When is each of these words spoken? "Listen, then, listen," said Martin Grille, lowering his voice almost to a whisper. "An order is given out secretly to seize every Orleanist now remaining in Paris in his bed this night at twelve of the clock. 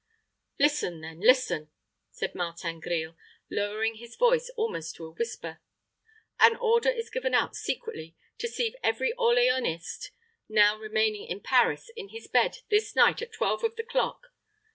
"Listen, 0.59 1.01
then, 1.01 1.19
listen," 1.19 1.69
said 2.09 2.33
Martin 2.33 2.79
Grille, 2.79 3.15
lowering 3.51 3.97
his 3.97 4.15
voice 4.15 4.49
almost 4.57 4.95
to 4.95 5.05
a 5.05 5.11
whisper. 5.11 5.61
"An 6.39 6.55
order 6.55 6.89
is 6.89 7.11
given 7.11 7.35
out 7.35 7.55
secretly 7.55 8.15
to 8.39 8.47
seize 8.47 8.73
every 8.81 9.13
Orleanist 9.13 10.09
now 10.49 10.75
remaining 10.79 11.27
in 11.27 11.39
Paris 11.39 11.91
in 11.95 12.09
his 12.09 12.27
bed 12.27 12.61
this 12.71 12.95
night 12.95 13.21
at 13.21 13.31
twelve 13.31 13.63
of 13.63 13.75
the 13.75 13.83
clock. 13.83 14.33